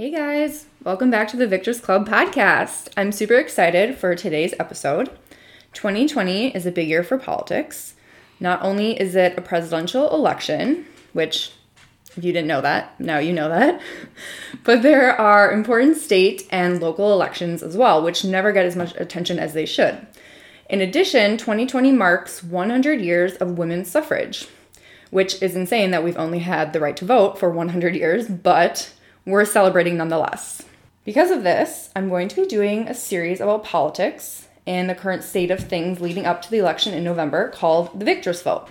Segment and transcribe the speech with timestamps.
[0.00, 2.88] Hey guys, welcome back to the Victress Club podcast.
[2.96, 5.10] I'm super excited for today's episode.
[5.74, 7.96] 2020 is a big year for politics.
[8.40, 11.52] Not only is it a presidential election, which,
[12.16, 13.78] if you didn't know that, now you know that,
[14.64, 18.94] but there are important state and local elections as well, which never get as much
[18.96, 20.06] attention as they should.
[20.70, 24.48] In addition, 2020 marks 100 years of women's suffrage,
[25.10, 28.94] which is insane that we've only had the right to vote for 100 years, but
[29.24, 30.62] we're celebrating nonetheless.
[31.04, 35.24] Because of this, I'm going to be doing a series about politics and the current
[35.24, 38.68] state of things leading up to the election in November called the Victress Vote.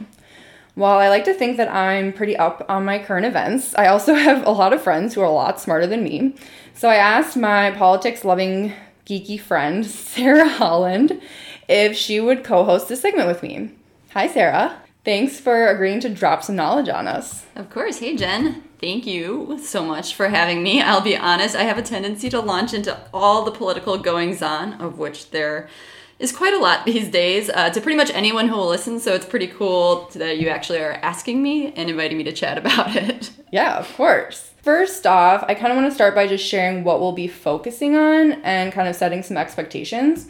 [0.75, 4.13] While I like to think that I'm pretty up on my current events, I also
[4.15, 6.35] have a lot of friends who are a lot smarter than me.
[6.73, 8.73] So I asked my politics loving,
[9.05, 11.21] geeky friend, Sarah Holland,
[11.67, 13.71] if she would co host this segment with me.
[14.11, 14.81] Hi, Sarah.
[15.03, 17.45] Thanks for agreeing to drop some knowledge on us.
[17.55, 17.99] Of course.
[17.99, 18.68] Hey, Jen.
[18.79, 20.81] Thank you so much for having me.
[20.81, 24.73] I'll be honest, I have a tendency to launch into all the political goings on,
[24.75, 25.67] of which there
[26.17, 29.01] is quite a lot these days, uh, to pretty much anyone who will listen.
[29.01, 32.57] So it's pretty cool that you actually are asking me and inviting me to chat
[32.63, 33.31] about it.
[33.51, 34.51] Yeah, of course.
[34.61, 37.97] First off, I kind of want to start by just sharing what we'll be focusing
[37.97, 40.27] on and kind of setting some expectations.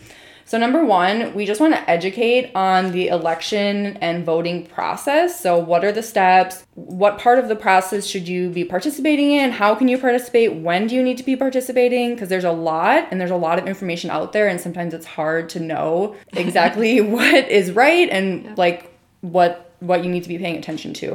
[0.49, 5.39] So, number one, we just want to educate on the election and voting process.
[5.39, 6.65] So, what are the steps?
[6.73, 9.51] What part of the process should you be participating in?
[9.51, 10.55] How can you participate?
[10.55, 12.15] When do you need to be participating?
[12.15, 15.05] Because there's a lot and there's a lot of information out there, and sometimes it's
[15.05, 18.53] hard to know exactly what is right and yeah.
[18.57, 21.13] like what what you need to be paying attention to.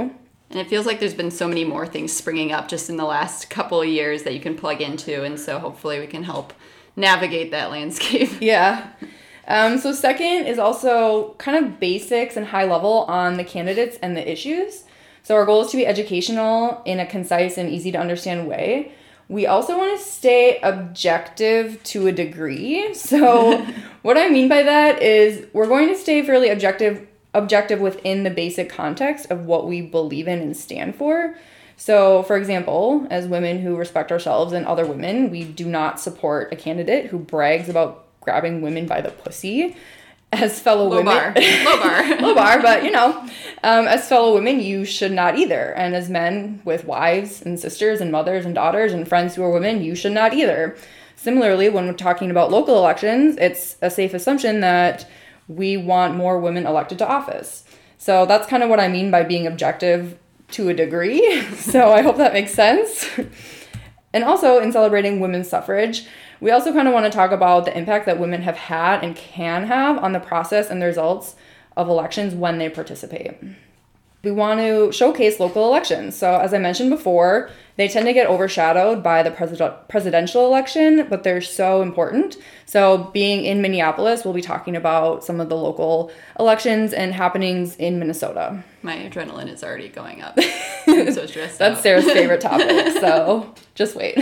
[0.51, 3.05] And it feels like there's been so many more things springing up just in the
[3.05, 6.53] last couple of years that you can plug into, and so hopefully we can help
[6.95, 8.31] navigate that landscape.
[8.41, 8.91] Yeah.
[9.47, 14.17] Um, so, second is also kind of basics and high level on the candidates and
[14.17, 14.85] the issues.
[15.23, 18.93] So, our goal is to be educational in a concise and easy to understand way.
[19.29, 22.95] We also want to stay objective to a degree.
[22.95, 23.65] So,
[24.03, 28.31] what I mean by that is we're going to stay fairly objective objective within the
[28.31, 31.35] basic context of what we believe in and stand for.
[31.77, 36.53] So, for example, as women who respect ourselves and other women, we do not support
[36.53, 39.77] a candidate who brags about grabbing women by the pussy
[40.33, 41.15] as fellow Low women.
[41.15, 41.35] Bar.
[41.65, 42.17] Low bar.
[42.21, 43.21] Low bar, but you know,
[43.63, 45.73] um, as fellow women, you should not either.
[45.75, 49.51] And as men with wives and sisters and mothers and daughters and friends who are
[49.51, 50.77] women, you should not either.
[51.17, 55.09] Similarly, when we're talking about local elections, it's a safe assumption that
[55.49, 57.65] we want more women elected to office.
[57.99, 60.19] So that's kind of what I mean by being objective
[60.53, 61.43] to a degree.
[61.57, 63.09] so I hope that makes sense.
[64.13, 66.07] and also in celebrating women's suffrage,
[66.45, 69.17] we also kind of want to talk about the impact that women have had and
[69.17, 71.37] can have on the process and the results
[71.75, 73.33] of elections when they participate.
[74.23, 76.15] We want to showcase local elections.
[76.17, 81.07] So, as I mentioned before, they tend to get overshadowed by the president- presidential election,
[81.09, 82.37] but they're so important.
[82.67, 87.75] So, being in Minneapolis, we'll be talking about some of the local elections and happenings
[87.77, 88.63] in Minnesota.
[88.83, 90.39] My adrenaline is already going up.
[90.87, 91.59] I'm so stressed.
[91.59, 91.83] That's out.
[91.83, 92.93] Sarah's favorite topic.
[93.01, 94.19] So, just wait.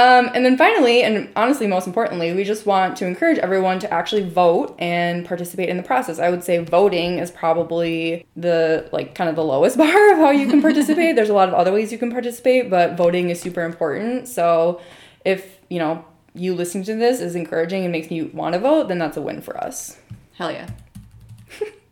[0.00, 3.92] Um, and then finally, and honestly, most importantly, we just want to encourage everyone to
[3.92, 6.18] actually vote and participate in the process.
[6.18, 10.30] I would say voting is probably the like kind of the lowest bar of how
[10.30, 11.16] you can participate.
[11.16, 14.26] There's a lot of other ways you can participate, but voting is super important.
[14.26, 14.80] So
[15.26, 18.88] if you know you listening to this is encouraging and makes you want to vote,
[18.88, 19.98] then that's a win for us.
[20.38, 20.70] Hell yeah.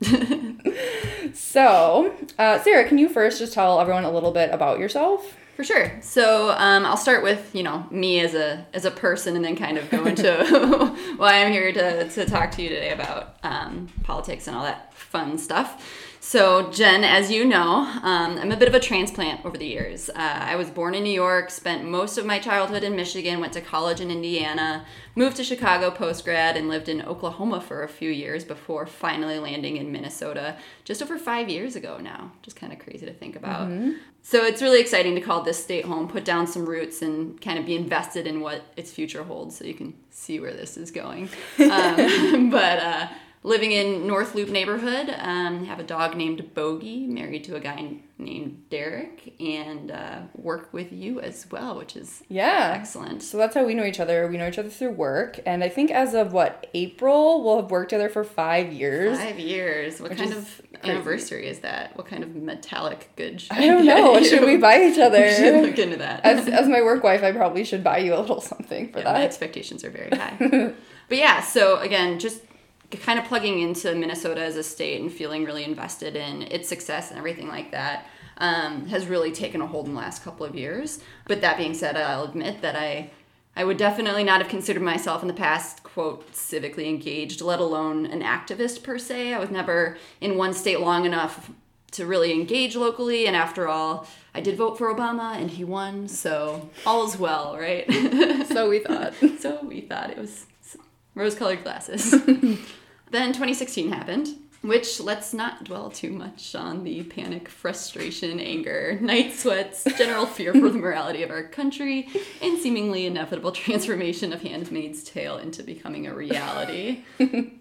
[1.34, 5.36] so, uh, Sarah, can you first just tell everyone a little bit about yourself?
[5.58, 5.90] For sure.
[6.02, 9.56] So um, I'll start with you know me as a as a person, and then
[9.56, 13.88] kind of go into why I'm here to to talk to you today about um,
[14.04, 16.07] politics and all that fun stuff.
[16.28, 20.10] So, Jen, as you know, um, I'm a bit of a transplant over the years.
[20.10, 23.54] Uh, I was born in New York, spent most of my childhood in Michigan, went
[23.54, 24.84] to college in Indiana,
[25.14, 29.38] moved to Chicago post grad, and lived in Oklahoma for a few years before finally
[29.38, 32.30] landing in Minnesota just over five years ago now.
[32.42, 33.70] Just kind of crazy to think about.
[33.70, 33.92] Mm-hmm.
[34.20, 37.58] So, it's really exciting to call this state home, put down some roots, and kind
[37.58, 40.90] of be invested in what its future holds so you can see where this is
[40.90, 41.30] going.
[41.58, 43.08] Um, but, uh,
[43.42, 45.14] living in North Loop neighborhood.
[45.18, 50.72] Um, have a dog named Bogey, married to a guy named Derek, and uh, work
[50.72, 53.22] with you as well, which is yeah excellent.
[53.22, 54.26] So that's how we know each other.
[54.28, 57.70] We know each other through work, and I think as of what April, we'll have
[57.70, 59.18] worked together for five years.
[59.18, 60.00] Five years.
[60.00, 60.90] What kind of crazy.
[60.90, 61.96] anniversary is that?
[61.96, 63.42] What kind of metallic good?
[63.50, 64.12] I don't know.
[64.12, 65.20] What should we buy each other?
[65.22, 66.24] we should look into that.
[66.24, 69.04] as as my work wife, I probably should buy you a little something for yeah,
[69.04, 69.14] that.
[69.14, 70.36] My expectations are very high.
[71.08, 72.42] but yeah, so again, just
[72.90, 77.10] kind of plugging into Minnesota as a state and feeling really invested in its success
[77.10, 78.06] and everything like that.
[78.40, 81.00] um, has really taken a hold in the last couple of years.
[81.26, 83.10] But that being said, I'll admit that I
[83.56, 88.06] I would definitely not have considered myself in the past, quote, civically engaged, let alone
[88.06, 89.34] an activist per se.
[89.34, 91.50] I was never in one state long enough
[91.92, 93.26] to really engage locally.
[93.26, 97.56] And after all, I did vote for Obama and he won, so all is well,
[97.58, 97.84] right?
[98.48, 99.14] so we thought.
[99.40, 100.46] so we thought it was
[101.18, 102.10] rose colored glasses.
[103.10, 104.28] then 2016 happened
[104.60, 110.52] which let's not dwell too much on the panic, frustration, anger, night sweats, general fear
[110.52, 112.08] for the morality of our country,
[112.42, 117.04] and seemingly inevitable transformation of Handmaid's Tale into becoming a reality.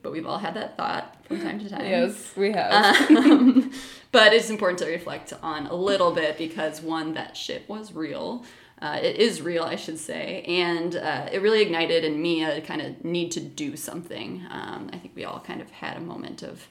[0.02, 1.86] but we've all had that thought from time to time.
[1.86, 3.10] Yes, we have.
[3.12, 3.72] Um,
[4.12, 8.44] but it's important to reflect on a little bit because one, that shit was real.
[8.80, 12.62] Uh, it is real, I should say, and uh, it really ignited in me a
[12.62, 14.46] kind of need to do something.
[14.52, 16.68] Um, I think we all kind of had a moment of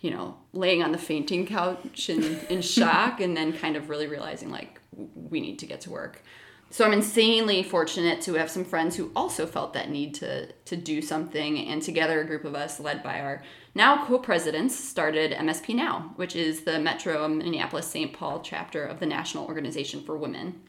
[0.00, 4.06] you know, laying on the fainting couch in, in shock and then kind of really
[4.06, 4.80] realizing like
[5.14, 6.22] we need to get to work.
[6.70, 10.76] So I'm insanely fortunate to have some friends who also felt that need to to
[10.76, 13.42] do something and together a group of us led by our
[13.74, 18.12] now co-presidents started MSP Now, which is the Metro Minneapolis St.
[18.12, 20.60] Paul chapter of the National Organization for Women.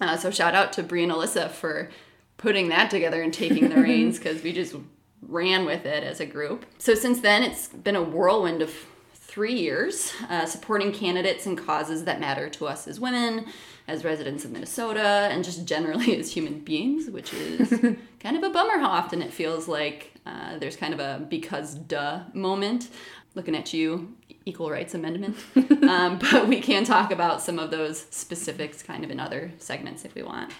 [0.00, 1.90] Uh, so shout out to Brie and Alyssa for
[2.36, 4.74] putting that together and taking the reins because we just
[5.22, 6.66] ran with it as a group.
[6.78, 8.74] So since then, it's been a whirlwind of
[9.14, 13.46] three years uh, supporting candidates and causes that matter to us as women,
[13.88, 17.70] as residents of Minnesota, and just generally as human beings, which is
[18.20, 21.74] kind of a bummer how often it feels like uh, there's kind of a because
[21.74, 22.88] duh moment.
[23.34, 24.14] Looking at you,
[24.44, 25.36] Equal Rights Amendment.
[25.88, 30.04] um, but we can talk about some of those specifics kind of in other segments
[30.04, 30.52] if we want.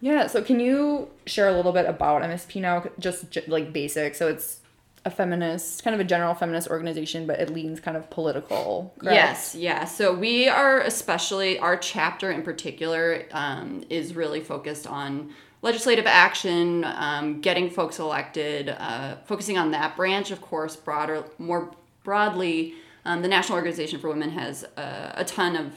[0.00, 4.14] Yeah, so can you share a little bit about MSP now, just like basic?
[4.14, 4.60] So it's
[5.04, 8.94] a feminist, kind of a general feminist organization, but it leans kind of political.
[8.98, 9.14] Correct?
[9.14, 9.84] Yes, yeah.
[9.84, 16.84] So we are especially, our chapter in particular um, is really focused on legislative action,
[16.84, 21.72] um, getting folks elected, uh, focusing on that branch, of course, broader, more
[22.08, 22.72] broadly.
[23.04, 25.74] Um, the National Organization for Women has uh, a ton of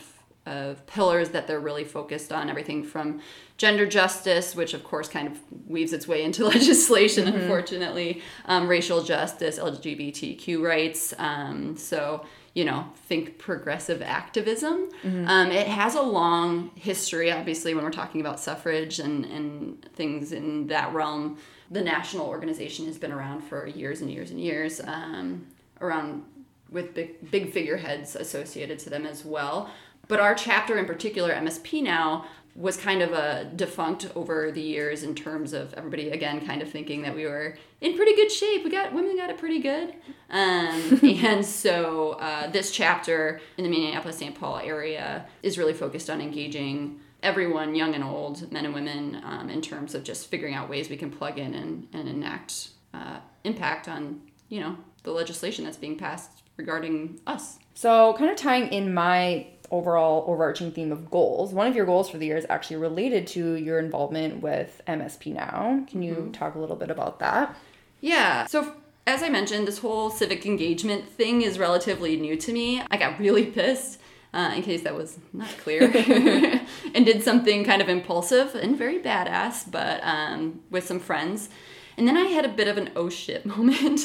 [0.47, 3.21] of pillars that they're really focused on everything from
[3.57, 5.37] gender justice which of course kind of
[5.67, 7.41] weaves its way into legislation mm-hmm.
[7.41, 12.25] unfortunately um, racial justice lgbtq rights um, so
[12.55, 15.27] you know think progressive activism mm-hmm.
[15.27, 20.31] um, it has a long history obviously when we're talking about suffrage and, and things
[20.31, 21.37] in that realm
[21.69, 25.45] the national organization has been around for years and years and years um,
[25.81, 26.23] around
[26.69, 29.69] with big, big figureheads associated to them as well
[30.11, 35.03] but our chapter in particular, MSP Now, was kind of a defunct over the years
[35.03, 38.65] in terms of everybody again kind of thinking that we were in pretty good shape.
[38.65, 39.93] We got women got it pretty good,
[40.29, 44.37] um, and so uh, this chapter in the Minneapolis St.
[44.37, 49.49] Paul area is really focused on engaging everyone, young and old, men and women, um,
[49.49, 53.19] in terms of just figuring out ways we can plug in and, and enact uh,
[53.45, 54.19] impact on
[54.49, 57.57] you know the legislation that's being passed regarding us.
[57.73, 61.53] So, kind of tying in my overall overarching theme of goals.
[61.53, 65.33] One of your goals for the year is actually related to your involvement with MSP
[65.33, 65.85] Now.
[65.89, 66.31] Can you mm-hmm.
[66.31, 67.55] talk a little bit about that?
[68.01, 68.45] Yeah.
[68.47, 68.73] So,
[69.07, 72.83] as I mentioned, this whole civic engagement thing is relatively new to me.
[72.91, 73.99] I got really pissed.
[74.33, 75.91] Uh, in case that was not clear,
[76.95, 81.49] and did something kind of impulsive and very badass, but um, with some friends.
[81.97, 83.99] And then I had a bit of an oh shit moment.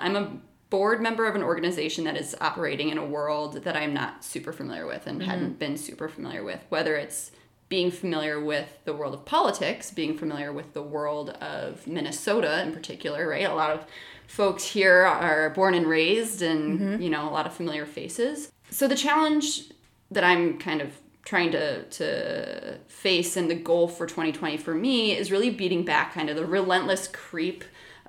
[0.00, 0.32] I'm a
[0.70, 4.52] board member of an organization that is operating in a world that I'm not super
[4.52, 5.30] familiar with and mm-hmm.
[5.30, 7.32] hadn't been super familiar with, whether it's
[7.68, 12.72] being familiar with the world of politics, being familiar with the world of Minnesota in
[12.72, 13.44] particular, right?
[13.44, 13.84] A lot of
[14.26, 17.02] folks here are born and raised and, mm-hmm.
[17.02, 18.50] you know, a lot of familiar faces.
[18.70, 19.70] So the challenge
[20.10, 25.16] that I'm kind of trying to to face and the goal for 2020 for me
[25.16, 27.62] is really beating back kind of the relentless creep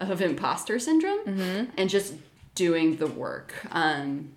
[0.09, 1.71] of imposter syndrome mm-hmm.
[1.77, 2.13] and just
[2.55, 3.53] doing the work.
[3.71, 4.33] Um,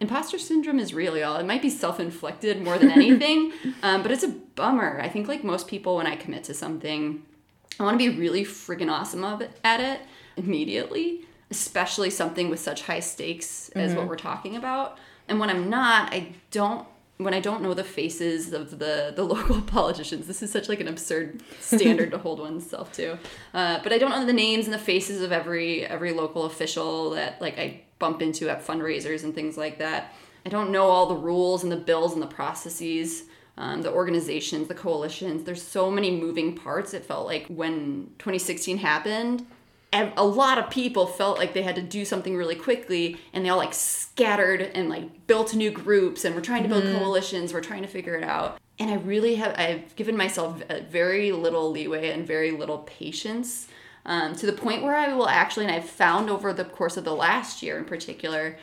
[0.00, 1.36] imposter syndrome is real, y'all.
[1.36, 5.00] It might be self inflicted more than anything, um, but it's a bummer.
[5.00, 7.22] I think, like most people, when I commit to something,
[7.78, 10.00] I want to be really freaking awesome of it, at it
[10.36, 14.00] immediately, especially something with such high stakes as mm-hmm.
[14.00, 14.98] what we're talking about.
[15.28, 16.86] And when I'm not, I don't
[17.18, 20.80] when I don't know the faces of the the local politicians, this is such like
[20.80, 23.18] an absurd standard to hold oneself to.
[23.54, 27.10] Uh, but I don't know the names and the faces of every every local official
[27.10, 30.14] that like I bump into at fundraisers and things like that.
[30.44, 33.24] I don't know all the rules and the bills and the processes,
[33.56, 35.44] um, the organizations, the coalitions.
[35.44, 36.94] There's so many moving parts.
[36.94, 39.46] It felt like when 2016 happened,
[39.92, 43.48] a lot of people felt like they had to do something really quickly and they
[43.48, 47.60] all like scattered and like built new groups and we're trying to build coalitions we're
[47.60, 51.70] trying to figure it out and i really have i've given myself a very little
[51.70, 53.68] leeway and very little patience
[54.04, 57.04] um, to the point where i will actually and i've found over the course of
[57.04, 58.56] the last year in particular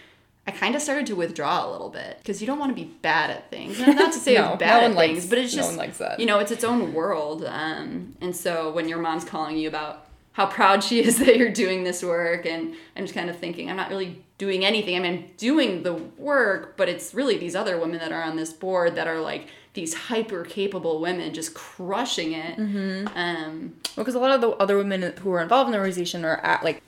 [0.45, 2.91] I kind of started to withdraw a little bit because you don't want to be
[3.01, 3.79] bad at things.
[3.79, 6.19] And not to say No, bad no at things, likes- but it's no just that.
[6.19, 7.45] you know it's its own world.
[7.45, 11.51] Um, and so when your mom's calling you about how proud she is that you're
[11.51, 14.95] doing this work, and I'm just kind of thinking I'm not really doing anything.
[14.95, 18.35] I mean, I'm doing the work, but it's really these other women that are on
[18.35, 22.57] this board that are like these hyper capable women just crushing it.
[22.57, 23.07] Mm-hmm.
[23.15, 26.37] Um, because a lot of the other women who are involved in the organization are
[26.37, 26.83] at, like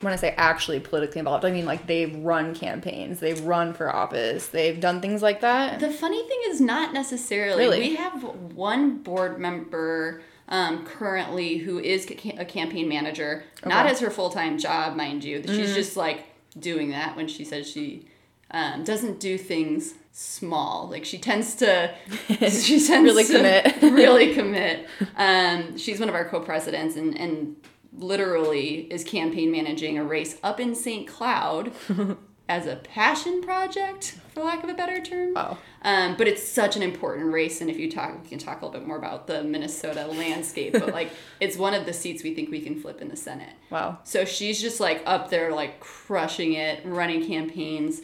[0.00, 3.94] when I say actually politically involved, I mean like they've run campaigns, they've run for
[3.94, 5.80] office, they've done things like that.
[5.80, 7.64] The funny thing is not necessarily.
[7.64, 7.80] Really?
[7.80, 14.00] We have one board member um, currently who is ca- a campaign manager, not as
[14.00, 15.42] her full time job, mind you.
[15.46, 16.24] She's just like
[16.58, 18.06] doing that when she says she
[18.50, 20.88] um, doesn't do things small.
[20.90, 21.94] Like she tends to,
[22.28, 23.82] she tends Really to commit.
[23.82, 24.88] really commit.
[25.16, 27.56] Um, she's one of our co presidents and and
[27.92, 31.06] literally is campaign managing a race up in St.
[31.06, 31.72] Cloud.
[32.48, 35.34] As a passion project, for lack of a better term.
[35.34, 35.58] Wow.
[35.82, 38.64] Um, but it's such an important race, and if you talk, we can talk a
[38.64, 40.72] little bit more about the Minnesota landscape.
[40.72, 43.52] But like, it's one of the seats we think we can flip in the Senate.
[43.70, 43.98] Wow.
[44.04, 48.00] So she's just like up there, like crushing it, running campaigns,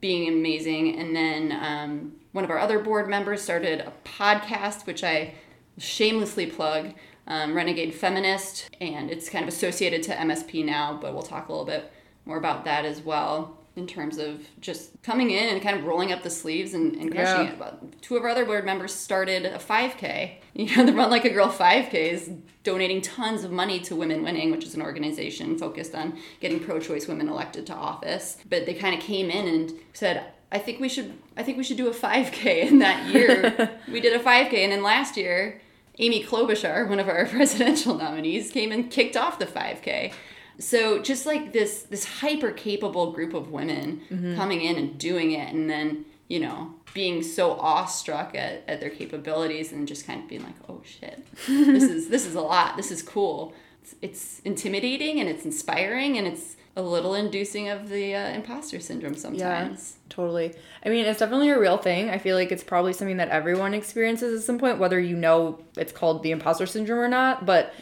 [0.00, 0.98] being amazing.
[0.98, 5.34] And then um, one of our other board members started a podcast, which I
[5.78, 6.94] shamelessly plug,
[7.26, 11.52] um, Renegade Feminist, and it's kind of associated to MSP now, but we'll talk a
[11.52, 11.92] little bit
[12.24, 16.10] more about that as well in terms of just coming in and kind of rolling
[16.10, 17.52] up the sleeves and, and crushing Yeah.
[17.52, 17.58] it.
[17.58, 20.32] But two of our other board members started a 5K.
[20.56, 22.30] You know, the Run Like a Girl 5K is
[22.64, 27.06] donating tons of money to Women Winning, which is an organization focused on getting pro-choice
[27.06, 28.38] women elected to office.
[28.48, 31.64] But they kind of came in and said, I think we should I think we
[31.64, 32.68] should do a 5K.
[32.68, 34.54] And that year we did a 5K.
[34.54, 35.60] And then last year,
[35.98, 40.14] Amy Klobuchar, one of our presidential nominees, came and kicked off the 5K.
[40.58, 44.00] So just like this this hyper capable group of women
[44.36, 48.90] coming in and doing it and then, you know, being so awestruck at, at their
[48.90, 52.76] capabilities and just kind of being like, oh shit, this is this is a lot.
[52.76, 53.54] This is cool.
[53.82, 58.80] It's, it's intimidating and it's inspiring and it's a little inducing of the uh, imposter
[58.80, 59.96] syndrome sometimes.
[59.96, 60.54] Yeah, Totally.
[60.84, 62.10] I mean, it's definitely a real thing.
[62.10, 65.58] I feel like it's probably something that everyone experiences at some point, whether you know
[65.76, 67.46] it's called the imposter syndrome or not.
[67.46, 67.72] But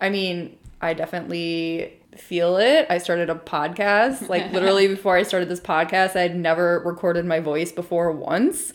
[0.00, 2.86] I mean, I definitely feel it.
[2.90, 4.28] I started a podcast.
[4.28, 8.72] Like, literally, before I started this podcast, I had never recorded my voice before once.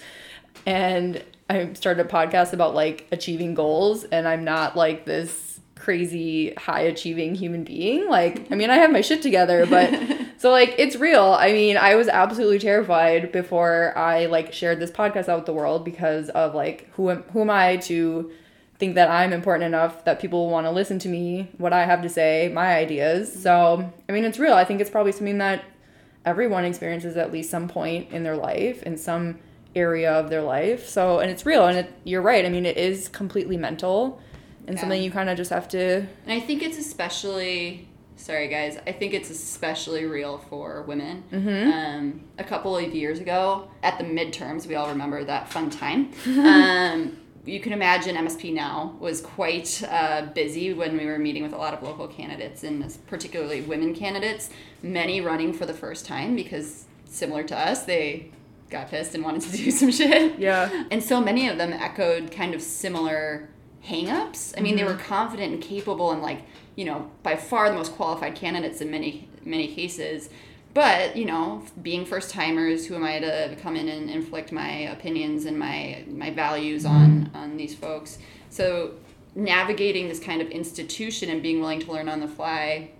[0.65, 6.53] And I started a podcast about like achieving goals, and I'm not like this crazy
[6.55, 8.07] high achieving human being.
[8.07, 9.91] Like, I mean, I have my shit together, but
[10.37, 11.35] so like it's real.
[11.39, 15.53] I mean, I was absolutely terrified before I like shared this podcast out with the
[15.53, 18.31] world because of like who am who am I to
[18.79, 22.01] think that I'm important enough that people want to listen to me, what I have
[22.01, 23.31] to say, my ideas.
[23.43, 24.53] So, I mean, it's real.
[24.53, 25.63] I think it's probably something that
[26.25, 29.39] everyone experiences at least some point in their life in some
[29.75, 30.87] area of their life.
[30.87, 32.45] So, and it's real and it, you're right.
[32.45, 34.21] I mean, it is completely mental
[34.65, 34.81] and Yeah.
[34.81, 38.91] something you kind of just have to And I think it's especially sorry guys, I
[38.91, 41.23] think it's especially real for women.
[41.31, 46.11] Um, a couple of years ago at the midterms, we all remember that fun time.
[46.27, 47.17] um,
[47.49, 51.57] you can imagine MSP now was quite uh, busy when we were meeting with a
[51.57, 54.49] lot of local candidates and particularly women candidates,
[54.83, 58.31] many running for the first time because similar to us, they
[58.69, 60.37] got pissed and wanted to do some shit.
[60.39, 60.83] Yeah.
[60.91, 63.49] And so many of them echoed kind of similar
[63.85, 64.53] hangups.
[64.57, 65.07] I mean, they were Mm-hmm.
[65.07, 66.41] confident and capable and like,
[66.75, 70.29] you know, by far the most qualified candidates in many many cases.
[70.73, 74.69] But, you know, being first timers, who am I to come in and inflict my
[74.69, 76.95] opinions and my my values mm-hmm.
[76.95, 78.19] on on these folks?
[78.49, 78.93] So
[79.35, 82.91] navigating this kind of institution and being willing to learn on the fly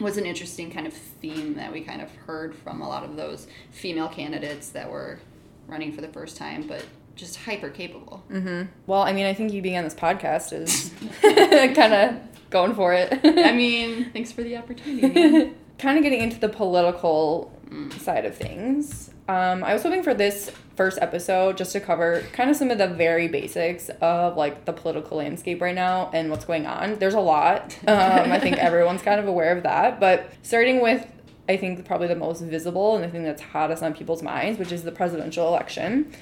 [0.00, 3.16] was an interesting kind of theme that we kind of heard from a lot of
[3.16, 5.20] those female candidates that were
[5.66, 8.22] running for the first time, but just hyper capable.
[8.30, 8.70] Mm-hmm.
[8.86, 10.92] Well, I mean, I think you being on this podcast is
[11.76, 12.16] kind of
[12.50, 13.20] going for it.
[13.22, 15.54] I mean, thanks for the opportunity.
[15.82, 17.52] Kind of getting into the political
[17.98, 19.10] side of things.
[19.28, 22.78] Um, I was hoping for this first episode just to cover kind of some of
[22.78, 26.98] the very basics of like the political landscape right now and what's going on.
[26.98, 27.76] There's a lot.
[27.86, 29.98] Um, I think everyone's kind of aware of that.
[29.98, 31.06] But starting with,
[31.48, 34.70] I think probably the most visible and the thing that's hottest on people's minds, which
[34.70, 36.12] is the presidential election.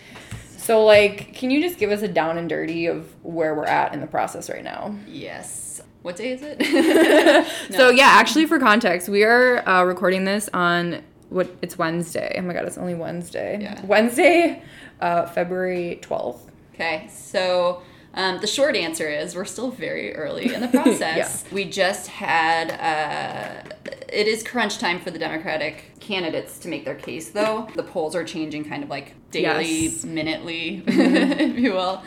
[0.56, 3.92] So, like, can you just give us a down and dirty of where we're at
[3.92, 4.96] in the process right now?
[5.06, 5.82] yes.
[6.02, 6.58] What day is it?
[7.76, 12.34] So yeah, actually, for context, we are uh, recording this on what it's Wednesday.
[12.38, 13.58] Oh my god, it's only Wednesday.
[13.60, 13.84] Yeah.
[13.86, 14.62] Wednesday,
[15.00, 16.50] uh, February twelfth.
[16.74, 17.82] Okay, so
[18.14, 21.44] um, the short answer is we're still very early in the process.
[21.52, 23.70] We just had, uh,
[24.12, 27.68] it is crunch time for the Democratic candidates to make their case, though.
[27.76, 30.04] The polls are changing kind of like daily, Yes.
[30.04, 32.02] minutely, if you will.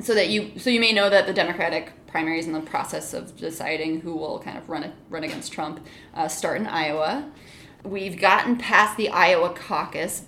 [0.00, 3.12] So that you, so you may know that the Democratic primary is in the process
[3.12, 5.86] of deciding who will kind of run run against Trump.
[6.14, 7.30] Uh, start in Iowa.
[7.84, 10.22] We've gotten past the Iowa caucus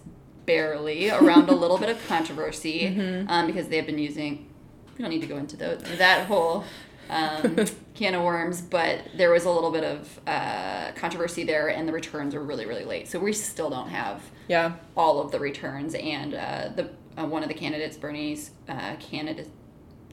[0.45, 2.89] barely around a little bit of controversy
[3.29, 4.51] um, because they have been using.
[4.99, 6.65] We don't need to go into those, that whole
[7.09, 7.57] um,
[7.95, 11.93] can of worms, but there was a little bit of uh, controversy there, and the
[11.95, 13.09] returns were really, really late.
[13.09, 14.73] So we still don't have Yeah.
[14.95, 19.49] all of the returns, and uh, the uh, one of the candidates, Bernie's uh, candidate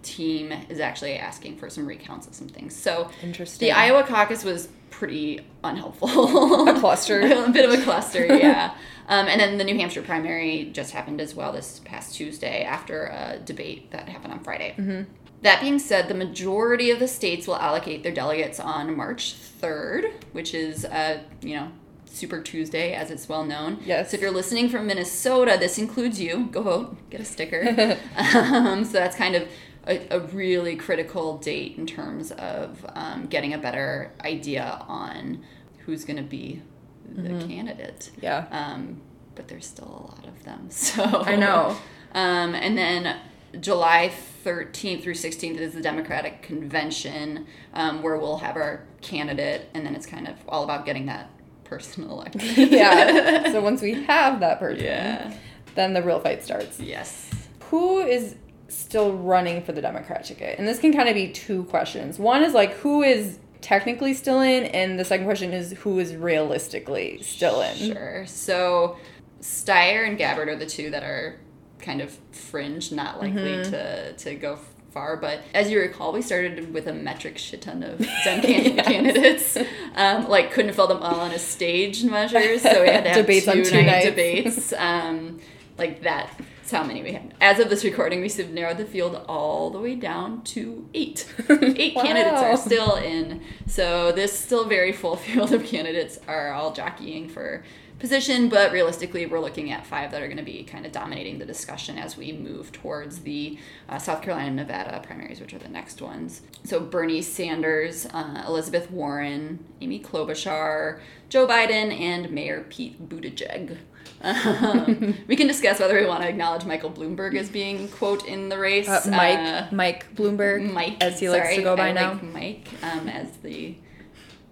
[0.05, 2.75] team, is actually asking for some recounts of some things.
[2.75, 3.67] So Interesting.
[3.67, 6.69] the Iowa caucus was pretty unhelpful.
[6.69, 7.19] A cluster.
[7.45, 8.75] a bit of a cluster, yeah.
[9.07, 13.05] Um, and then the New Hampshire primary just happened as well this past Tuesday after
[13.05, 14.73] a debate that happened on Friday.
[14.77, 15.11] Mm-hmm.
[15.41, 20.11] That being said, the majority of the states will allocate their delegates on March 3rd,
[20.31, 21.71] which is, uh, you know,
[22.05, 23.79] Super Tuesday, as it's well known.
[23.85, 24.11] Yes.
[24.11, 26.47] So if you're listening from Minnesota, this includes you.
[26.51, 27.97] Go vote, get a sticker.
[28.15, 29.47] um, so that's kind of
[29.87, 35.43] a, a really critical date in terms of um, getting a better idea on
[35.85, 36.61] who's going to be
[37.07, 37.47] the Mm-hmm.
[37.47, 38.09] candidate.
[38.21, 38.45] Yeah.
[38.51, 38.99] Um,
[39.35, 40.67] but there's still a lot of them.
[40.71, 41.77] So I know.
[42.13, 43.15] Um, and then
[43.59, 44.11] July
[44.43, 49.95] 13th through 16th is the Democratic convention um, where we'll have our candidate, and then
[49.95, 51.29] it's kind of all about getting that
[51.63, 52.41] person elected.
[52.57, 53.49] yeah.
[53.51, 55.33] So once we have that person, Yeah.
[55.75, 56.79] then the real fight starts.
[56.79, 57.29] Yes.
[57.69, 58.35] Who is
[58.67, 60.57] still running for the Democrat ticket?
[60.59, 62.17] And this can kind of be two questions.
[62.19, 66.15] One is like who is technically still in, and the second question is who is
[66.15, 67.75] realistically still in.
[67.75, 68.25] Sure.
[68.27, 68.97] So
[69.41, 71.39] Steyer and Gabbard are the two that are
[71.79, 73.71] kind of fringe, not likely Mm-hmm.
[73.71, 74.57] to, to go
[74.91, 75.17] far.
[75.17, 78.87] But as you recall, we started with a metric shit ton of Dem can- Yes.
[78.87, 79.57] candidates.
[79.95, 83.17] Um, like couldn't fill them all on a stage measures, so we had to have
[83.25, 84.05] Debates two, on two night nights.
[84.05, 84.73] debates.
[84.77, 85.39] Um,
[85.77, 86.29] like that.
[86.65, 87.21] That's how many we have.
[87.39, 91.31] As of this recording, we have narrowed the field all the way down to eight.
[91.61, 93.41] Eight candidates are still in.
[93.67, 97.63] So this still very full field of candidates are all jockeying for
[97.99, 101.37] position, but realistically, we're looking at five that are going to be kind of dominating
[101.37, 105.59] the discussion as we move towards the uh, South Carolina and Nevada primaries, which are
[105.59, 106.41] the next ones.
[106.63, 110.99] So Bernie Sanders, uh, Elizabeth Warren, Amy Klobuchar,
[111.29, 113.77] Joe Biden, and Mayor Pete Buttigieg.
[114.25, 118.49] Um, we can discuss whether we want to acknowledge Michael Bloomberg as being quote in
[118.49, 118.87] the race.
[118.89, 122.13] Uh, Mike Uh, Mike Bloomberg, Mike, as he likes to go by I now.
[122.13, 123.75] like Mike um, as the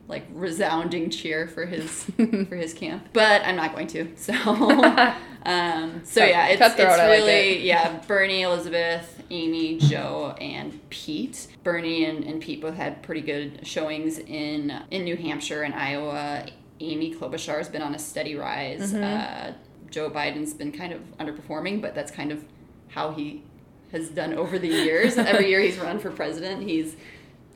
[0.08, 2.04] like resounding cheer for his
[2.48, 4.12] for his camp, but I'm not going to.
[4.16, 4.34] So,
[5.46, 7.62] um, so yeah, it's, it's I like really it.
[7.64, 8.00] yeah.
[8.08, 11.48] Bernie, Elizabeth, Amy, Joe, and Pete.
[11.64, 16.46] Bernie and, and Pete both had pretty good showings in in New Hampshire and Iowa.
[16.92, 18.94] Amy Klobuchar has been on a steady rise.
[18.94, 19.04] Mm-hmm.
[19.04, 19.54] Uh,
[19.90, 22.44] Joe Biden's been kind of underperforming, but that's kind of
[22.90, 23.44] how he
[23.92, 25.18] has done over the years.
[25.18, 26.96] Every year he's run for president, he's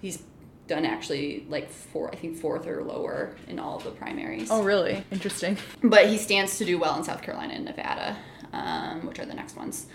[0.02, 0.24] he's
[0.68, 4.50] done actually like four, I think fourth or lower in all of the primaries.
[4.52, 5.04] Oh, really?
[5.12, 5.58] Interesting.
[5.82, 8.18] But he stands to do well in South Carolina and Nevada,
[8.54, 9.88] um, which are the next ones.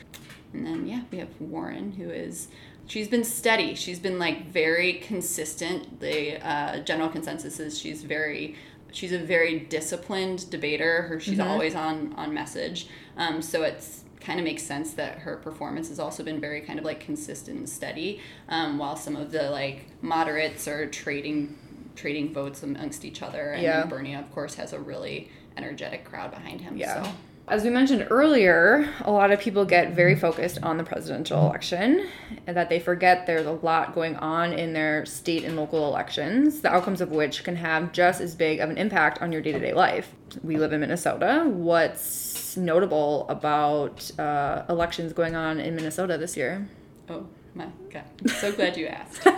[0.52, 2.48] And then yeah, we have Warren, who is
[2.86, 3.74] she's been steady.
[3.74, 6.00] She's been like very consistent.
[6.00, 8.56] The uh, general consensus is she's very
[8.92, 11.02] she's a very disciplined debater.
[11.02, 12.88] Her she's always on on message.
[13.16, 16.78] Um, so it's kind of makes sense that her performance has also been very kind
[16.78, 18.20] of like consistent and steady.
[18.48, 21.58] Um, while some of the like moderates are trading
[21.96, 23.50] trading votes amongst each other.
[23.52, 23.84] And Yeah.
[23.84, 26.76] Bernie, of course, has a really energetic crowd behind him.
[26.76, 27.02] Yeah.
[27.02, 27.10] So.
[27.52, 32.08] As we mentioned earlier, a lot of people get very focused on the presidential election
[32.46, 36.62] and that they forget there's a lot going on in their state and local elections,
[36.62, 39.52] the outcomes of which can have just as big of an impact on your day
[39.52, 40.14] to day life.
[40.42, 41.44] We live in Minnesota.
[41.46, 46.66] What's notable about uh, elections going on in Minnesota this year?
[47.10, 48.04] Oh my god.
[48.22, 49.28] I'm so glad you asked.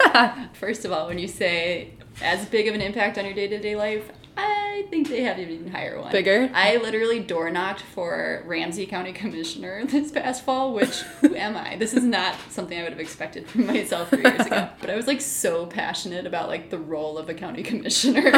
[0.57, 1.91] First of all, when you say
[2.23, 4.09] as big of an impact on your day to day life,
[4.75, 6.11] I think they have an even higher one.
[6.11, 6.51] Bigger?
[6.53, 11.77] I literally door knocked for Ramsey County Commissioner this past fall, which who am I?
[11.77, 14.69] This is not something I would have expected from myself three years ago.
[14.81, 18.31] But I was like so passionate about like the role of a county commissioner.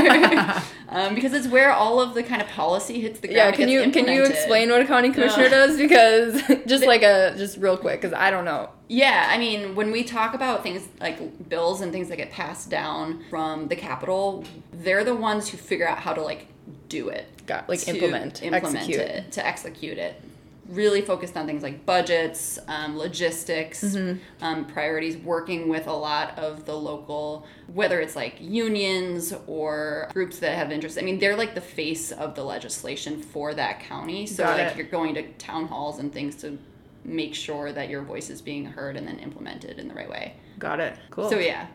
[0.91, 3.37] um, because it's where all of the kind of policy hits the ground.
[3.37, 5.67] Yeah, can you can you explain what a county commissioner No.
[5.67, 5.79] does?
[5.79, 8.69] Because just like a just real quick, because I don't know.
[8.89, 12.71] Yeah, I mean, when we talk about things like bills and things that get passed
[12.71, 16.47] down from the capital, they're the ones who figure out how to like
[16.89, 17.27] do it.
[17.47, 19.01] Got like implement, implement execute.
[19.01, 20.21] it, to execute it.
[20.69, 24.19] Really focused on things like budgets, um, logistics, Mm-hmm.
[24.45, 30.41] um, priorities, working with a lot of the local, whether it's like unions or groups
[30.41, 30.99] that have interest.
[30.99, 34.27] I mean, they're like the face of the legislation for that county.
[34.27, 34.77] So Got like it.
[34.77, 36.59] you're going to town halls and things to
[37.07, 40.35] make sure that your voice is being heard and then implemented in the right way.
[40.59, 40.97] Got it.
[41.11, 41.31] Cool.
[41.31, 41.67] So yeah,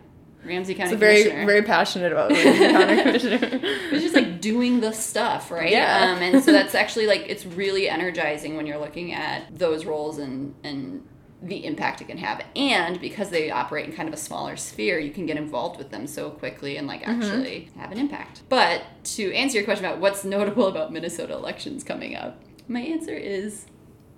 [0.46, 1.46] Ramsey County So very Commissioner.
[1.46, 3.40] very passionate about being a county commissioner.
[3.92, 5.72] it's just like doing the stuff, right?
[5.72, 6.14] Yeah.
[6.16, 10.18] Um, and so that's actually like it's really energizing when you're looking at those roles
[10.18, 11.08] and and
[11.44, 12.44] the impact it can have.
[12.56, 15.90] And because they operate in kind of a smaller sphere, you can get involved with
[15.90, 18.44] them so quickly and like actually have an impact.
[18.48, 18.84] But
[19.16, 23.66] to answer your question about what's notable about Minnesota elections coming up, my answer is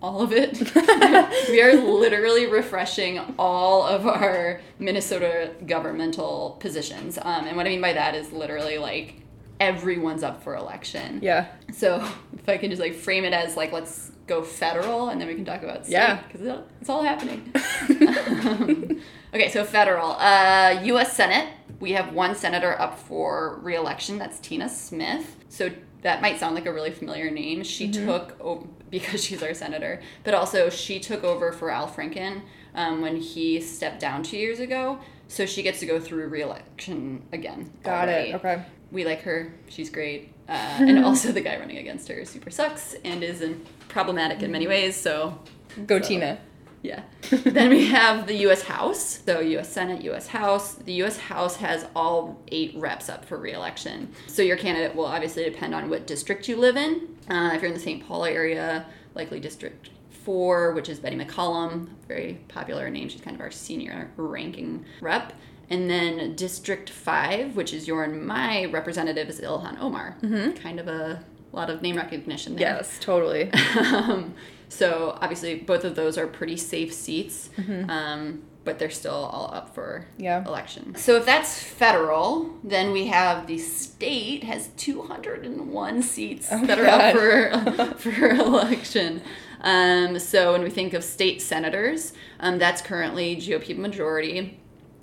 [0.04, 0.60] all of it.
[1.50, 7.18] we are literally refreshing all of our Minnesota governmental positions.
[7.20, 9.22] Um, and what I mean by that is literally like
[9.62, 11.20] everyone's up for election.
[11.24, 11.48] yeah.
[11.72, 12.06] So
[12.38, 15.36] if I can just like frame it as like let's go federal and then we
[15.36, 16.22] can talk about state Yeah.
[16.24, 16.42] because
[16.82, 17.54] it's all happening.
[17.90, 19.02] Um,
[19.34, 21.16] okay, so federal, uh, U.S.
[21.16, 21.50] Senate.
[21.80, 24.18] We have one senator up for re-election.
[24.18, 25.36] That's Tina Smith.
[25.50, 25.70] So
[26.04, 27.64] that might sound like a really familiar name.
[27.64, 32.42] She took over because she's our senator, but also she took over for Al Franken
[32.76, 35.00] um, when he stepped down two years ago.
[35.28, 37.72] So she gets to go through re-election again.
[37.82, 38.36] Got already it.
[38.36, 38.64] Okay.
[38.92, 39.54] we like her.
[39.70, 40.32] She's great.
[40.48, 43.44] Uh, and also the guy running against her super sucks and is
[43.88, 44.96] problematic in many ways.
[44.96, 45.40] So
[45.88, 46.40] Go So- Tina.
[46.84, 47.02] Yeah.
[47.32, 48.62] then we have the U.S.
[48.64, 49.22] House.
[49.26, 49.72] So U.S.
[49.72, 50.28] Senate, U.S.
[50.28, 50.76] House.
[50.76, 51.18] The U.S.
[51.18, 54.12] House has all eight reps up for re-election.
[54.28, 57.18] So your candidate will obviously depend on what district you live in.
[57.30, 58.06] Uh, if you're in the St.
[58.06, 63.10] Paul area, likely District Four, which is Betty McCollum, very popular name.
[63.10, 65.34] She's kind of our senior ranking rep.
[65.70, 70.18] And then District Five, which is your and my representative, is Ilhan Omar.
[70.62, 72.76] Kind of a lot of name recognition there.
[72.76, 73.52] Yes, totally.
[73.78, 74.34] Um,
[74.74, 77.50] so obviously, both of those are pretty safe seats,
[77.90, 80.46] um, but they're still all up for Yeah.
[80.46, 80.96] election.
[80.96, 86.88] So if that's federal, then we have the state has 201 seats Oh, that are
[86.88, 89.22] up for for election.
[89.62, 94.60] Um, so when we think of state senators, um, that's currently GOP majority.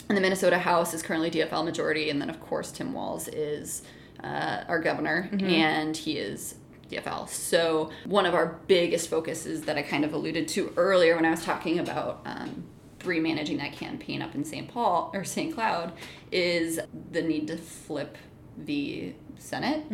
[0.09, 3.83] And the Minnesota House is currently DFL majority, and then of course Tim Walz is
[4.25, 6.57] uh, our governor, and he is
[6.91, 7.29] DFL.
[7.29, 11.31] So one of our biggest focuses that I kind of alluded to earlier when I
[11.31, 12.65] was talking about um,
[12.99, 14.69] Bree managing that campaign up in St.
[14.69, 15.55] Paul or St.
[15.55, 15.93] Cloud
[16.31, 16.81] is
[17.13, 18.17] the need to flip
[18.59, 19.89] the Senate,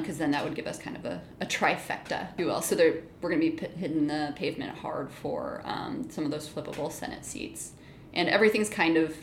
[0.00, 2.62] because then that would give us kind of a, a trifecta, if you will.
[2.62, 6.30] So there, we're going to be p- hitting the pavement hard for um, some of
[6.30, 7.72] those flippable Senate seats,
[8.14, 9.14] and everything's kind of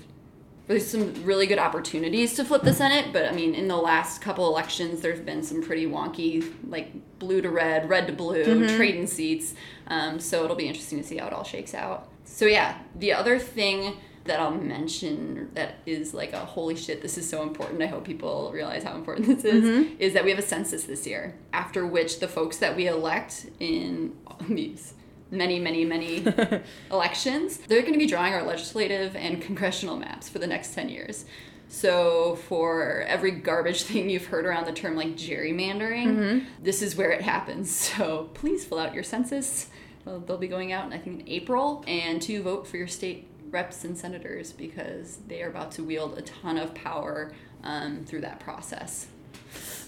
[0.68, 4.22] there's some really good opportunities to flip the Senate, but I mean, in the last
[4.22, 9.08] couple elections, there's been some pretty wonky, like blue to red, red to blue, trading
[9.08, 9.56] seats.
[9.88, 12.08] Um, so it'll be interesting to see how it all shakes out.
[12.24, 17.18] So yeah, the other thing that I'll mention that is like a holy shit, this
[17.18, 17.82] is so important.
[17.82, 19.66] I hope people realize how important this is.
[20.00, 23.48] Is that we have a census this year, after which the folks that we elect
[23.60, 24.16] in
[24.48, 24.94] these
[25.34, 26.26] many, many, many
[26.92, 30.90] elections, they're going to be drawing our legislative and congressional maps for the next 10
[30.90, 31.26] years.
[31.68, 37.12] So, for every garbage thing you've heard around the term like gerrymandering, this is where
[37.12, 37.92] it happens.
[37.94, 39.70] So, please fill out your census.
[40.06, 43.28] They'll, they'll be going out, I think, in April, and to vote for your state
[43.50, 47.32] reps and senators because they are about to wield a ton of power
[47.64, 49.08] um, through that process.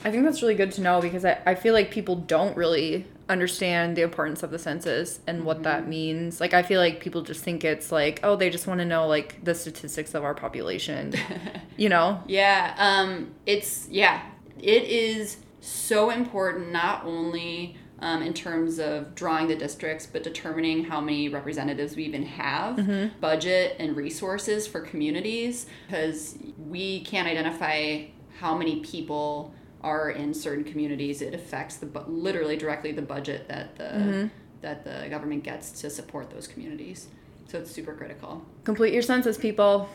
[0.04, 3.06] I think that's really good to know because I, I feel like people don't really
[3.28, 6.40] understand the importance of the census and what that means.
[6.40, 9.08] Like I feel like people just think it's like, oh, they just want to know
[9.08, 11.14] like the statistics of our population.
[11.78, 12.22] you know?
[12.28, 14.22] Yeah, um, it's yeah,
[14.60, 20.84] it is so important not only um, in terms of drawing the districts, but determining
[20.84, 28.04] how many representatives we even have, budget and resources for communities, because we can't identify
[28.38, 29.55] how many people
[29.86, 31.22] are in certain communities.
[31.22, 34.28] It affects the literally directly the budget that the mm-hmm.
[34.62, 37.08] that the government gets to support those communities.
[37.48, 38.44] So it's super critical.
[38.64, 39.88] Complete your census, people.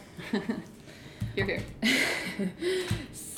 [1.36, 1.62] You're here.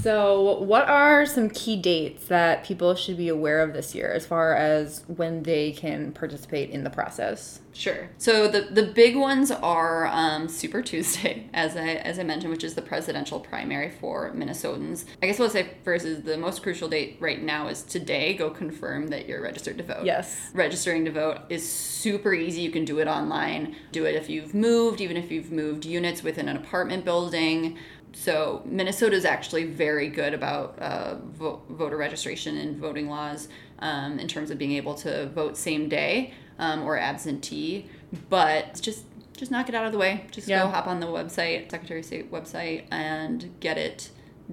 [0.02, 4.26] So, what are some key dates that people should be aware of this year as
[4.26, 7.60] far as when they can participate in the process?
[7.72, 8.11] Sure.
[8.18, 12.64] So the the big ones are um, Super Tuesday, as I as I mentioned, which
[12.64, 15.04] is the presidential primary for Minnesotans.
[15.22, 18.35] I guess what I'll say first is the most crucial date right now is today.
[18.35, 20.04] Go confirm that you're registered to vote.
[20.04, 20.50] Yes.
[20.54, 22.61] Registering to vote is super easy.
[22.61, 23.76] You can do it online.
[23.90, 27.78] Do it if you've moved, even if you've moved units within an apartment building.
[28.14, 34.18] So Minnesota is actually very good about uh, vo- voter registration and voting laws um,
[34.18, 37.87] in terms of being able to vote same day um, or absentee.
[38.31, 39.05] But just
[39.37, 40.25] just knock it out of the way.
[40.31, 40.62] Just Yeah.
[40.62, 44.11] go hop on the website, Secretary of State website, and get it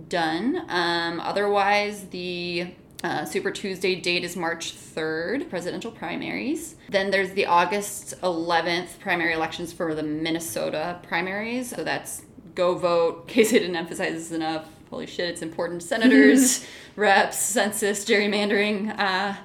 [0.08, 0.64] done.
[0.68, 6.76] Um, otherwise, the uh, Super Tuesday date is March 3rd, presidential primaries.
[6.90, 11.70] Then there's the August 11th primary elections for the Minnesota primaries.
[11.70, 12.24] So that's
[12.56, 13.26] go vote.
[13.28, 15.84] In case I didn't emphasize this enough, holy shit, it's important.
[15.84, 18.98] Senators, reps, census, gerrymandering.
[18.98, 19.36] Uh,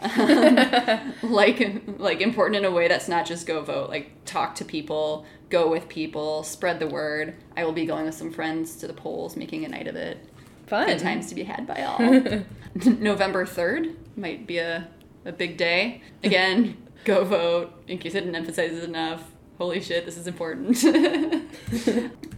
[1.22, 5.26] like like important in a way that's not just go vote like talk to people
[5.50, 7.34] go with people spread the word.
[7.56, 10.26] I will be going with some friends to the polls making a night of it.
[10.66, 10.86] Fun.
[10.86, 11.98] good times to be had by all.
[13.00, 14.88] November 3rd might be a,
[15.24, 16.02] a big day.
[16.22, 17.72] Again go vote.
[17.88, 19.24] In case i didn't emphasize it enough
[19.58, 20.82] holy shit this is important.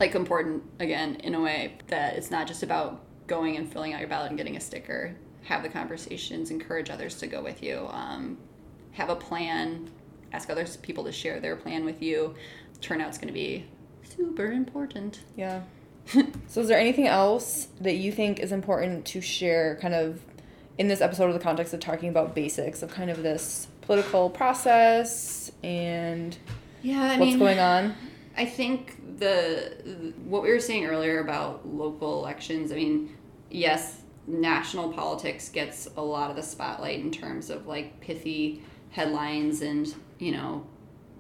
[0.01, 4.01] Like important again in a way that it's not just about going and filling out
[4.01, 7.89] your ballot and getting a sticker have the conversations encourage others to go with you
[7.91, 8.39] um,
[8.93, 9.91] have a plan
[10.33, 12.35] ask other people to share their plan with you
[12.81, 13.67] turnout's going to be
[14.03, 15.63] super important Yeah.
[16.47, 20.21] so, is there anything else that you think is important to share, kind of
[20.79, 24.31] in this episode of the context of talking about basics of kind of this political
[24.31, 26.37] process and
[26.83, 27.95] yeah I what's going on?
[28.37, 32.73] I think the what we were saying earlier about local elections.
[32.73, 33.17] I mean,
[33.51, 39.63] yes, national politics gets a lot of the spotlight in terms of like pithy headlines
[39.63, 40.65] and you know,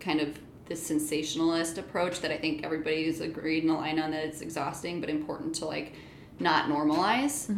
[0.00, 4.40] kind of this sensationalist approach that I think everybody's agreed and aligned on that it's
[4.40, 5.94] exhausting but important to like
[6.38, 7.48] not normalize.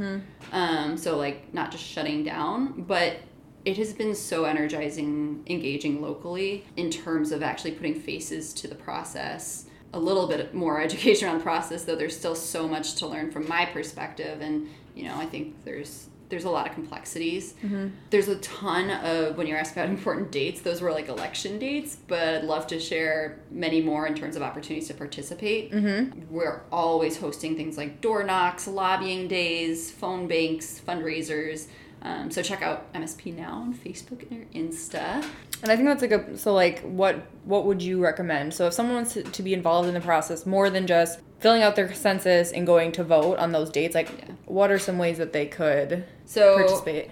[0.52, 3.18] Um, so like not just shutting down, but
[3.64, 8.74] it has been so energizing engaging locally in terms of actually putting faces to the
[8.74, 13.06] process a little bit more education around the process though there's still so much to
[13.06, 17.54] learn from my perspective and you know i think there's there's a lot of complexities.
[17.62, 17.88] Mm-hmm.
[18.10, 21.96] There's a ton of when you're asked about important dates those were like election dates
[22.08, 25.70] but i'd love to share many more in terms of opportunities to participate.
[25.70, 26.34] Mm-hmm.
[26.34, 31.68] We're always hosting things like door knocks lobbying days phone banks fundraisers
[32.04, 35.24] um, so check out MSP now on Facebook and Insta.
[35.62, 38.52] And I think that's like a so like what what would you recommend?
[38.54, 41.62] So if someone wants to, to be involved in the process more than just filling
[41.62, 44.34] out their census and going to vote on those dates, like Yeah.
[44.46, 47.10] what are some ways that they could So participate?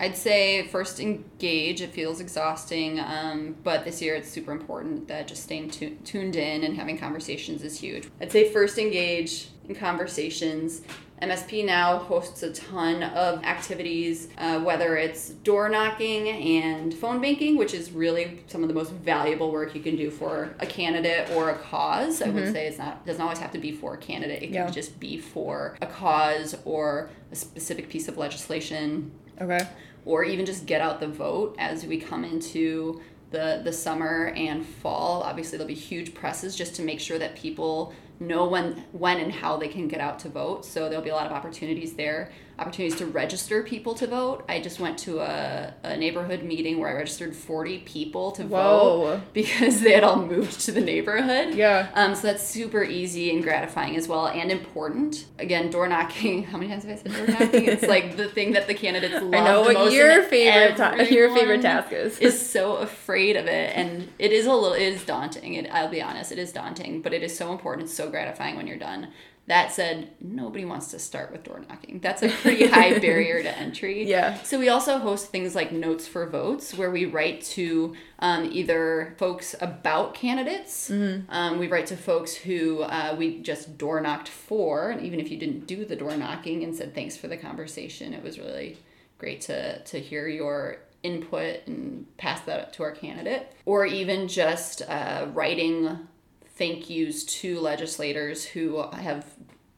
[0.00, 1.80] I'd say first engage.
[1.80, 6.34] It feels exhausting, um, but this year it's super important that just staying tu- tuned
[6.34, 8.08] in and having conversations is huge.
[8.20, 10.82] I'd say first engage in conversations.
[11.22, 17.56] MSP now hosts a ton of activities, uh, whether it's door knocking and phone banking,
[17.56, 21.30] which is really some of the most valuable work you can do for a candidate
[21.30, 22.20] or a cause.
[22.20, 24.42] I would say it's not doesn't always have to be for a candidate.
[24.42, 24.70] It can Yeah.
[24.70, 29.60] just be for a cause or a specific piece of legislation Okay.
[30.04, 33.00] or even just get out the vote as we come into
[33.30, 35.22] the the summer and fall.
[35.22, 39.32] Obviously, there'll be huge presses just to make sure that people know when when and
[39.32, 40.64] how they can get out to vote.
[40.64, 42.30] So there'll be a lot of opportunities there.
[42.58, 44.44] Opportunities to register people to vote.
[44.48, 49.00] I just went to a, a neighborhood meeting where I registered 40 people to Whoa.
[49.00, 51.54] vote because they had all moved to the neighborhood.
[51.54, 51.88] Yeah.
[51.94, 55.26] Um, so that's super easy and gratifying as well and important.
[55.38, 56.44] Again, door knocking.
[56.44, 57.64] How many times have I said door knocking?
[57.68, 59.34] it's like the thing that the candidates love.
[59.34, 62.18] I know what most your favorite ta- your favorite task is.
[62.18, 64.74] is so afraid of it, and it is a little.
[64.74, 65.54] It is daunting.
[65.54, 66.32] It, I'll be honest.
[66.32, 67.88] It is daunting, but it is so important.
[67.88, 69.08] It's so gratifying when you're done.
[69.46, 72.00] That said, nobody wants to start with door knocking.
[72.00, 74.08] That's a pretty high barrier to entry.
[74.08, 74.42] Yeah.
[74.42, 79.14] So we also host things like notes for votes, where we write to um, either
[79.18, 80.90] folks about candidates.
[81.28, 85.30] Um, we write to folks who uh, we just door knocked for, and even if
[85.30, 88.14] you didn't do the door knocking, and said thanks for the conversation.
[88.14, 88.78] It was really
[89.18, 94.26] great to to hear your input and pass that up to our candidate, or even
[94.26, 96.08] just uh, writing
[96.56, 99.26] thank yous to legislators who have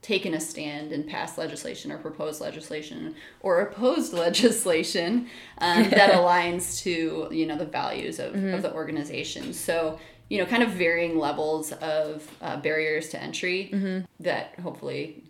[0.03, 6.81] taken a stand and passed legislation or proposed legislation or opposed legislation um, that aligns
[6.83, 11.19] to you know the values of, of the organization so you know kind of varying
[11.19, 13.71] levels of uh, barriers to entry
[14.21, 15.25] that hopefully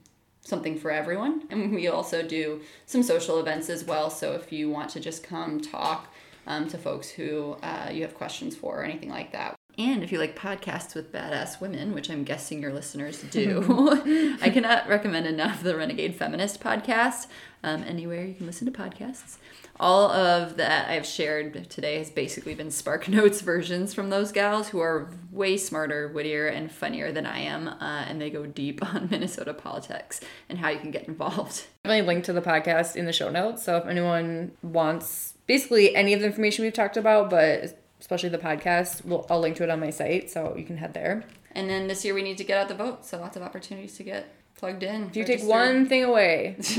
[0.46, 1.42] something for everyone.
[1.50, 4.11] And we also do some social events as well.
[4.11, 6.12] So if you want to just come talk
[6.46, 9.56] um, to folks who uh, you have questions for or anything like that.
[9.79, 13.62] And if you like podcasts with badass women, which I'm guessing your listeners do,
[14.43, 17.27] I cannot recommend enough the Renegade Feminist podcast.
[17.62, 19.39] Um, anywhere you can listen to podcasts.
[19.79, 24.69] All of that I've shared today has basically been Spark Notes versions from those gals
[24.69, 27.69] who are way smarter, wittier, and funnier than I am.
[27.69, 31.67] Uh, and they go deep on Minnesota politics and how you can get involved.
[31.85, 33.65] I link to the podcast in the show notes.
[33.65, 38.38] So if anyone wants basically any of the information we've talked about, but especially the
[38.38, 40.30] podcast, we'll, I'll link to it on my site.
[40.30, 41.24] So you can head there.
[41.52, 43.04] And then this year we need to get out the vote.
[43.06, 45.04] So lots of opportunities to get plugged in.
[45.04, 46.74] If you take one thing away, it's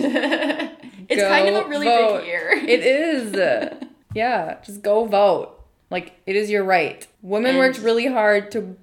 [1.21, 2.19] kind of a really vote.
[2.19, 2.49] big year.
[2.51, 3.79] It is.
[4.13, 5.53] yeah, just go vote.
[5.89, 7.05] Like it is your right.
[7.21, 8.77] Women And- worked really hard to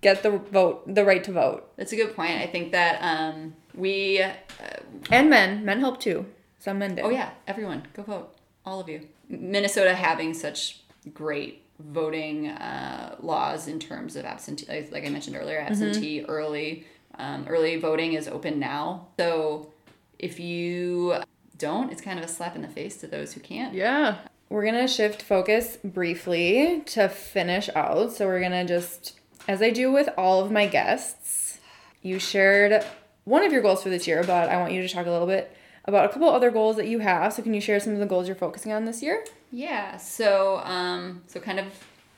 [0.00, 2.32] get the vote, the right to vote, That's a good point.
[2.32, 4.32] I think that um, we, uh,
[5.10, 5.64] and men.
[5.64, 6.26] Men help too.
[6.58, 7.04] Some men did.
[7.04, 8.34] oh yeah, everyone, go vote.
[8.66, 9.08] All of you.
[9.28, 10.80] Minnesota having such
[11.14, 16.86] great voting uh, laws in terms of absentee, like- I mentioned earlier, absentee early.
[17.18, 19.08] Um, early voting is open now.
[19.18, 19.72] So
[20.18, 21.16] if you
[21.58, 23.74] don't, it's kind of a slap in the face to those who can't.
[23.74, 24.16] Yeah.
[24.48, 28.12] We're going to shift focus briefly to finish out.
[28.12, 31.58] So we're going to just, as I do with all of my guests,
[32.02, 32.84] you shared
[33.24, 35.26] one of your goals for this year, but I want you to talk a little
[35.26, 37.32] bit about a couple other goals that you have.
[37.32, 39.24] So can you share some of the goals you're focusing on this year?
[39.52, 41.66] Yeah, so um, so kind of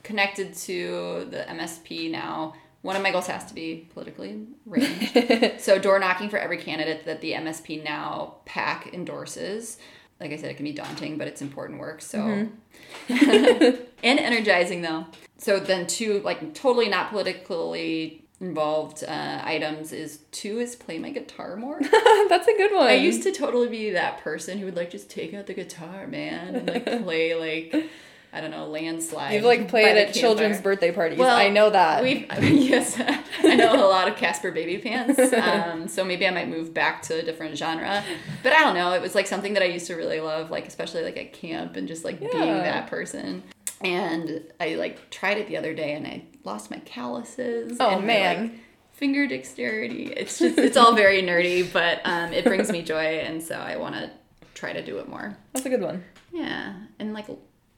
[0.05, 2.55] connected to the MSP now.
[2.83, 5.59] One of my goals has to be politically range.
[5.59, 9.79] so door knocking for every candidate that the MSP now PAC endorses.
[10.20, 12.01] Like I said, it can be daunting, but it's important work.
[12.01, 12.20] So
[13.09, 15.07] and energizing though.
[15.38, 21.11] So then two like totally not politically involved uh, items is two is play my
[21.11, 21.79] guitar more.
[22.29, 22.87] That's a good one.
[22.87, 26.07] I used to totally be that person who would like just take out the guitar,
[26.07, 27.90] man, and like play like
[28.33, 29.35] I don't know, landslide.
[29.35, 31.20] You've like played at children's birthday parties.
[31.20, 32.03] Well, I know that.
[32.03, 33.01] We've yes,
[33.38, 35.33] I know a lot of Caspar Babypants.
[35.33, 38.03] Um, so maybe I might move back to a different genre.
[38.42, 38.92] But I don't know.
[38.92, 41.77] It was like something that I used to really love, like especially like at camp
[41.77, 43.44] and just like being that person.
[43.85, 47.77] And I like tried it the other day and I lost my calluses.
[47.81, 48.42] Oh, and my, man.
[48.42, 48.53] like,
[48.92, 50.12] finger dexterity.
[50.16, 53.77] It's just it's all very nerdy, but um, it brings me joy, and so I
[53.77, 54.11] want to
[54.55, 55.37] try to do it more.
[55.53, 56.05] That's a good one.
[56.33, 57.27] Yeah, and like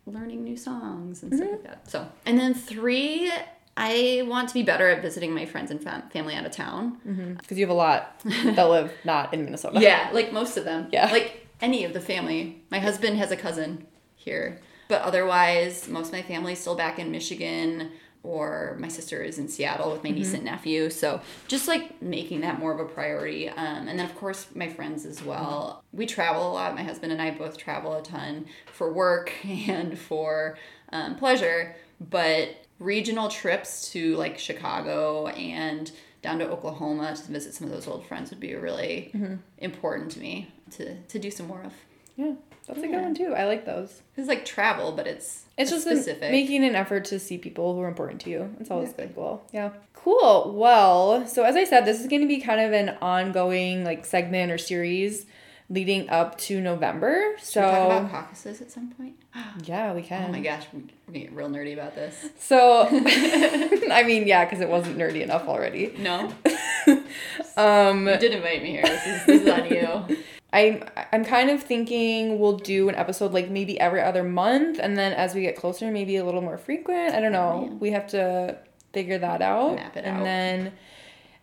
[0.06, 1.42] learning new songs and Mm-hmm.
[1.42, 1.90] stuff like that.
[1.90, 3.32] So, and then three,
[3.76, 7.36] I want to be better at visiting my friends and fam- family out of town.
[7.40, 9.80] Because you have a lot that live not in Minnesota.
[9.80, 10.88] Yeah, like most of them.
[10.92, 11.10] Yeah.
[11.10, 12.62] Like any of the family.
[12.70, 17.10] My husband has a cousin here, but otherwise, most of my family's still back in
[17.10, 17.92] Michigan.
[18.22, 20.90] Or my sister is in Seattle with my niece and nephew.
[20.90, 23.48] So just like making that more of a priority.
[23.48, 25.84] Um, and then, of course, my friends as well.
[25.92, 26.74] We travel a lot.
[26.74, 30.58] My husband and I both travel a ton for work and for
[30.92, 31.76] um, pleasure.
[32.00, 32.48] But
[32.80, 38.04] regional trips to like Chicago and down to Oklahoma to visit some of those old
[38.06, 39.12] friends would be really
[39.58, 41.72] important to me to, to do some more of.
[42.16, 42.32] Yeah.
[42.66, 43.34] That's a good one too.
[43.34, 44.02] I like those.
[44.16, 46.30] It's like travel, but it's It's just specific.
[46.32, 48.54] making an effort to see people who are important to you.
[48.60, 49.42] It's always a good goal.
[49.52, 49.70] Yeah.
[49.94, 50.54] Cool.
[50.56, 54.04] Well, so as I said, this is going to be kind of an ongoing like
[54.04, 55.26] segment or series
[55.68, 57.34] leading up to November.
[57.40, 59.14] So Should talk about caucuses at some point?
[59.64, 60.26] yeah, we can.
[60.28, 62.28] Oh my gosh, we're gonna get real nerdy about this.
[62.38, 65.92] So I mean, yeah, because it wasn't nerdy enough already.
[65.98, 66.32] No,
[67.56, 68.82] Um, you did invite me here.
[68.82, 70.16] This is this is on you.
[70.52, 74.96] I'm I'm kind of thinking we'll do an episode like maybe every other month, and
[74.96, 77.14] then as we get closer, maybe a little more frequent.
[77.14, 77.66] I don't know.
[77.68, 77.74] Yeah.
[77.74, 78.58] We have to
[78.92, 79.74] figure that out.
[79.76, 80.24] Map it and out.
[80.24, 80.72] then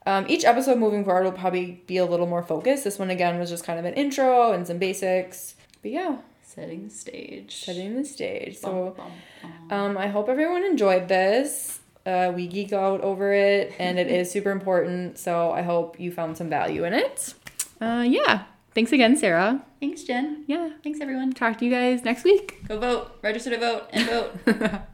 [0.05, 2.83] um, each episode moving forward will probably be a little more focused.
[2.85, 5.55] This one again was just kind of an intro and some basics.
[5.81, 7.63] But yeah, Setting the stage.
[7.65, 8.61] setting the stage.
[8.61, 9.11] Bum, So bum,
[9.69, 9.79] bum.
[9.91, 11.79] um, I hope everyone enjoyed this.
[12.05, 15.17] Uh, we geek out over it, and it is super important.
[15.17, 17.33] So I hope you found some value in it.
[17.81, 18.43] Uh, yeah.
[18.75, 19.63] Thanks again, Sarah.
[19.79, 20.45] Thanks, Jen.
[20.47, 20.69] Yeah.
[20.83, 21.33] Thanks, everyone.
[21.33, 22.67] Talk to you guys next week.
[22.67, 23.19] Go vote.
[23.21, 24.81] Register to vote and vote.